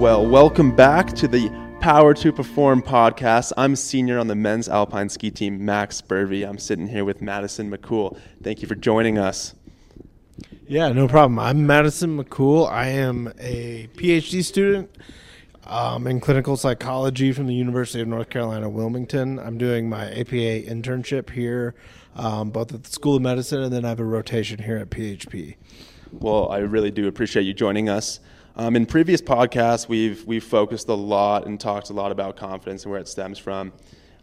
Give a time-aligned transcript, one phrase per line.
[0.00, 1.50] Well, welcome back to the
[1.82, 3.52] Power to Perform podcast.
[3.58, 6.48] I'm senior on the men's alpine ski team, Max Burvey.
[6.48, 8.18] I'm sitting here with Madison McCool.
[8.42, 9.54] Thank you for joining us.
[10.66, 11.38] Yeah, no problem.
[11.38, 12.66] I'm Madison McCool.
[12.66, 14.90] I am a PhD student
[15.66, 19.38] um, in clinical psychology from the University of North Carolina, Wilmington.
[19.38, 21.74] I'm doing my APA internship here,
[22.16, 24.88] um, both at the School of Medicine, and then I have a rotation here at
[24.88, 25.56] PHP.
[26.10, 28.20] Well, I really do appreciate you joining us.
[28.56, 32.84] Um, in previous podcasts, we've we've focused a lot and talked a lot about confidence
[32.84, 33.72] and where it stems from.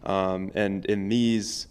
[0.04, 1.68] Um, and in these,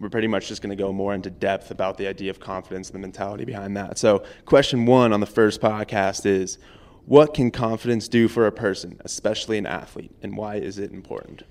[0.00, 2.88] we're pretty much just going to go more into depth about the idea of confidence
[2.88, 3.98] and the mentality behind that.
[3.98, 6.58] So, question one on the first podcast is,
[7.06, 11.42] what can confidence do for a person, especially an athlete, and why is it important?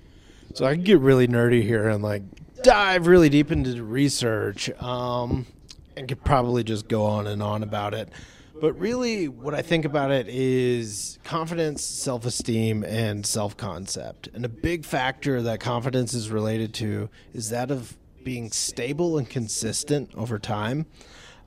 [0.54, 2.22] So I can get really nerdy here and like
[2.62, 5.46] dive really deep into research, um,
[5.96, 8.08] and could probably just go on and on about it.
[8.58, 14.28] But really, what I think about it is confidence, self esteem, and self concept.
[14.32, 19.28] And a big factor that confidence is related to is that of being stable and
[19.28, 20.86] consistent over time.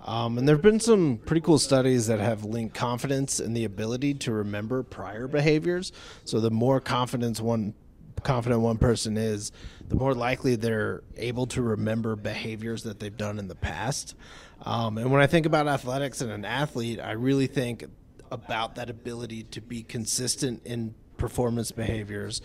[0.05, 3.65] Um, and there have been some pretty cool studies that have linked confidence and the
[3.65, 5.91] ability to remember prior behaviors.
[6.25, 7.73] So the more confidence one
[8.23, 9.51] confident one person is,
[9.87, 14.15] the more likely they're able to remember behaviors that they've done in the past.
[14.63, 17.85] Um, and when I think about athletics and an athlete, I really think
[18.31, 22.41] about that ability to be consistent in performance behaviors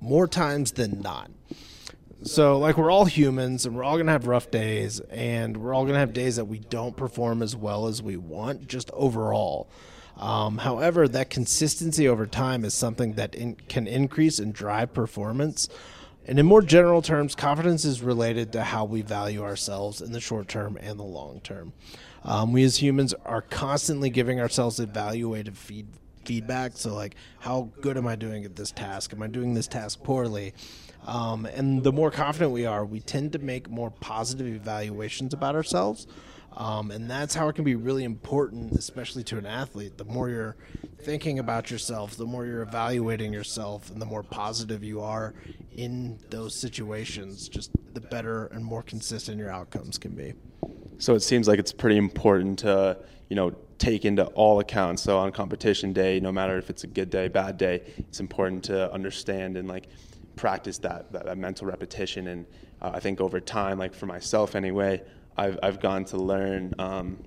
[0.00, 1.30] more times than not.
[2.22, 5.74] So, like, we're all humans and we're all going to have rough days, and we're
[5.74, 8.90] all going to have days that we don't perform as well as we want, just
[8.92, 9.68] overall.
[10.16, 15.68] Um, however, that consistency over time is something that in, can increase and drive performance.
[16.26, 20.20] And in more general terms, confidence is related to how we value ourselves in the
[20.20, 21.72] short term and the long term.
[22.24, 25.86] Um, we as humans are constantly giving ourselves evaluative feed,
[26.24, 26.72] feedback.
[26.74, 29.12] So, like, how good am I doing at this task?
[29.12, 30.52] Am I doing this task poorly?
[31.06, 35.54] Um, and the more confident we are, we tend to make more positive evaluations about
[35.54, 36.06] ourselves.
[36.56, 39.98] Um, and that's how it can be really important, especially to an athlete.
[39.98, 40.56] The more you're
[41.02, 45.34] thinking about yourself, the more you're evaluating yourself, and the more positive you are
[45.76, 50.32] in those situations, just the better and more consistent your outcomes can be.
[50.98, 55.02] So it seems like it's pretty important to, you know, take into all accounts.
[55.02, 58.64] So on competition day, no matter if it's a good day, bad day, it's important
[58.64, 59.88] to understand and like
[60.36, 62.28] practice that, that, that mental repetition.
[62.28, 62.46] And
[62.80, 65.02] uh, I think over time, like for myself anyway,
[65.36, 67.18] I've, I've gone to learn um,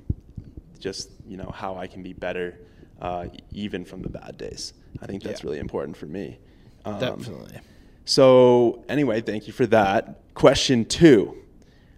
[0.79, 2.59] just you know how I can be better
[3.01, 4.73] uh, even from the bad days.
[5.01, 5.47] I think that's yeah.
[5.47, 6.39] really important for me.
[6.85, 7.59] Um, Definitely.
[8.05, 10.33] So anyway, thank you for that.
[10.33, 11.37] Question two: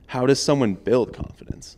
[0.07, 1.77] How does someone build confidence?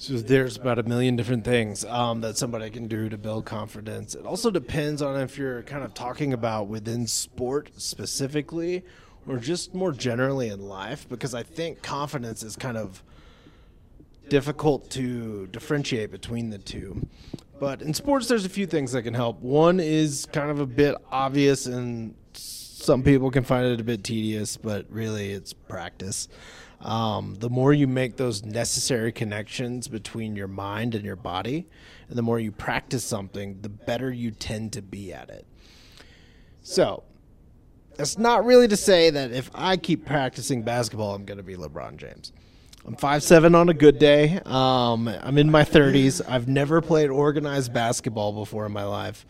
[0.00, 4.14] So there's about a million different things um, that somebody can do to build confidence.
[4.14, 8.84] It also depends on if you're kind of talking about within sport specifically,
[9.26, 11.08] or just more generally in life.
[11.08, 13.02] Because I think confidence is kind of
[14.28, 17.04] difficult to differentiate between the two.
[17.58, 19.40] But in sports, there's a few things that can help.
[19.40, 24.04] One is kind of a bit obvious, and some people can find it a bit
[24.04, 26.28] tedious, but really it's practice.
[26.80, 31.66] Um, the more you make those necessary connections between your mind and your body,
[32.08, 35.46] and the more you practice something, the better you tend to be at it.
[36.62, 37.02] So,
[37.96, 41.56] that's not really to say that if I keep practicing basketball, I'm going to be
[41.56, 42.32] LeBron James.
[42.86, 44.40] I'm five seven on a good day.
[44.46, 46.22] Um, I'm in my 30s.
[46.26, 49.26] I've never played organized basketball before in my life.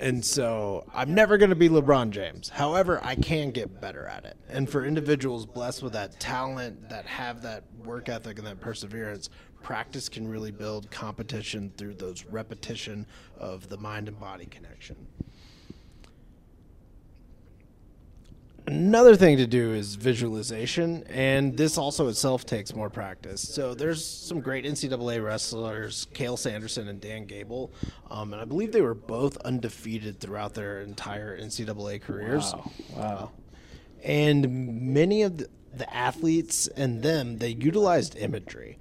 [0.00, 2.48] And so I'm never going to be LeBron James.
[2.48, 4.38] However, I can get better at it.
[4.48, 9.28] And for individuals blessed with that talent, that have that work ethic and that perseverance,
[9.62, 13.06] practice can really build competition through those repetition
[13.36, 14.96] of the mind and body connection.
[18.70, 23.40] Another thing to do is visualization, and this also itself takes more practice.
[23.40, 27.72] So there's some great NCAA wrestlers, Cael Sanderson and Dan Gable,
[28.12, 32.52] um, and I believe they were both undefeated throughout their entire NCAA careers.
[32.52, 32.70] Wow!
[32.94, 33.30] Wow!
[34.04, 38.78] And many of the, the athletes and them they utilized imagery.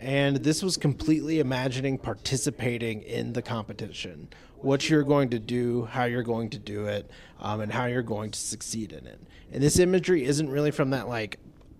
[0.00, 4.30] And this was completely imagining participating in the competition,
[4.62, 7.10] what you're going to do, how you're going to do it,
[7.40, 9.20] um, and how you're going to succeed in it.
[9.52, 11.38] And this imagery isn't really from that like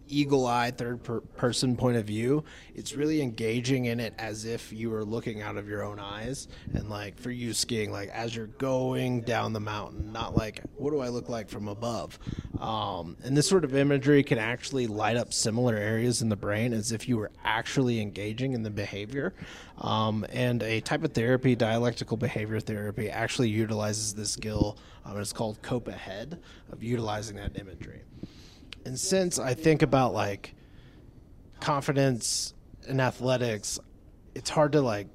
[0.09, 2.45] eagle eye third per- person point of view.
[2.75, 6.49] It's really engaging in it as if you were looking out of your own eyes.
[6.75, 10.91] And like for you skiing, like as you're going down the mountain, not like what
[10.91, 12.19] do I look like from above.
[12.59, 16.73] Um, and this sort of imagery can actually light up similar areas in the brain
[16.73, 19.35] as if you were actually engaging in the behavior.
[19.79, 24.77] Um, and a type of therapy, dialectical behavior therapy, actually utilizes this skill.
[25.05, 26.41] Um, it's called cope ahead
[26.73, 28.03] of utilizing that imagery.
[28.89, 30.55] And since I think about like
[31.61, 32.55] confidence
[32.87, 33.79] in athletics,
[34.35, 35.09] it's hard to like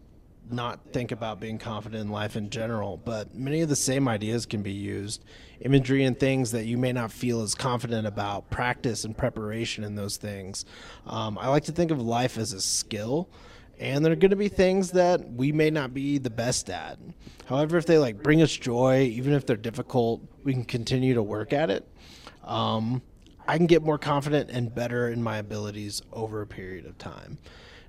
[0.47, 4.45] not think about being confident in life in general, but many of the same ideas
[4.45, 5.25] can be used.
[5.61, 9.95] Imagery and things that you may not feel as confident about, practice and preparation in
[9.95, 10.65] those things.
[11.07, 13.27] Um, I like to think of life as a skill,
[13.79, 16.99] and there are going to be things that we may not be the best at.
[17.47, 21.23] However, if they like bring us joy, even if they're difficult, we can continue to
[21.23, 21.89] work at it.
[22.43, 23.01] Um,
[23.47, 27.37] I can get more confident and better in my abilities over a period of time.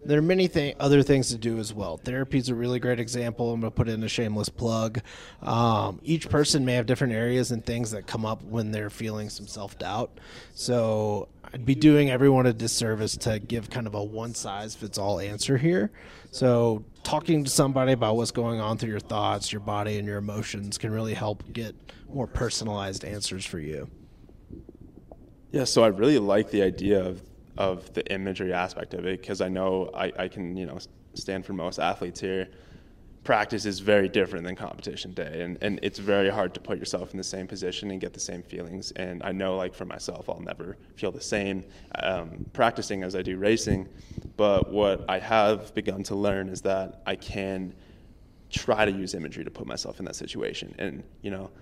[0.06, 1.96] There are many th- other things to do as well.
[1.96, 3.52] Therapy is a really great example.
[3.52, 5.00] I'm going to put in a shameless plug.
[5.40, 9.30] Um, each person may have different areas and things that come up when they're feeling
[9.30, 10.18] some self doubt.
[10.54, 14.98] So I'd be doing everyone a disservice to give kind of a one size fits
[14.98, 15.90] all answer here.
[16.30, 20.18] So talking to somebody about what's going on through your thoughts, your body, and your
[20.18, 21.74] emotions can really help get
[22.12, 23.88] more personalized answers for you.
[25.54, 27.22] Yeah, so I really like the idea of
[27.56, 30.78] of the imagery aspect of it because I know I, I can you know
[31.14, 32.48] stand for most athletes here.
[33.22, 37.12] Practice is very different than competition day, and, and it's very hard to put yourself
[37.12, 38.90] in the same position and get the same feelings.
[38.96, 41.64] And I know, like for myself, I'll never feel the same
[42.02, 43.88] um, practicing as I do racing.
[44.36, 47.74] But what I have begun to learn is that I can
[48.50, 50.74] try to use imagery to put myself in that situation.
[50.80, 51.52] And you know,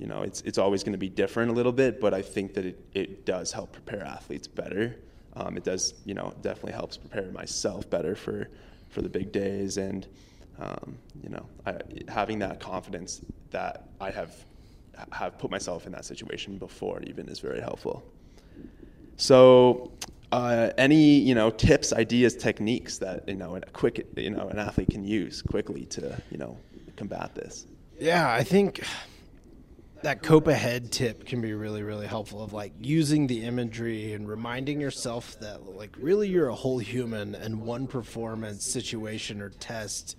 [0.00, 2.54] you know, it's it's always going to be different a little bit, but I think
[2.54, 4.96] that it, it does help prepare athletes better.
[5.36, 8.48] Um, it does, you know, definitely helps prepare myself better for
[8.88, 10.06] for the big days, and
[10.58, 11.74] um, you know, I,
[12.08, 13.20] having that confidence
[13.50, 14.34] that I have
[15.12, 18.02] have put myself in that situation before even is very helpful.
[19.16, 19.92] So,
[20.32, 24.58] uh, any you know tips, ideas, techniques that you know a quick you know an
[24.58, 26.56] athlete can use quickly to you know
[26.96, 27.66] combat this.
[28.00, 28.82] Yeah, I think
[30.02, 34.28] that cope ahead tip can be really really helpful of like using the imagery and
[34.28, 40.16] reminding yourself that like really you're a whole human and one performance situation or test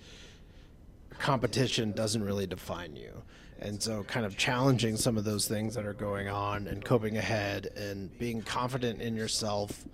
[1.20, 3.12] competition doesn't really define you.
[3.60, 7.18] And so kind of challenging some of those things that are going on and coping
[7.18, 9.86] ahead and being confident in yourself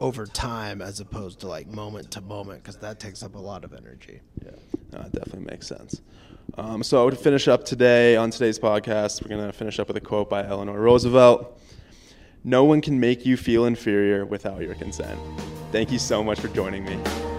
[0.00, 3.62] over time as opposed to like moment to moment because that takes up a lot
[3.62, 4.20] of energy.
[4.44, 4.50] Yeah.
[4.92, 6.00] No, that definitely makes sense
[6.56, 9.96] um, so to finish up today on today's podcast, we're going to finish up with
[9.96, 11.58] a quote by Eleanor Roosevelt.
[12.44, 15.18] No one can make you feel inferior without your consent.
[15.70, 17.31] Thank you so much for joining me.